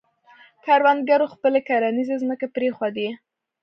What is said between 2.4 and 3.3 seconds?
پرېښودې.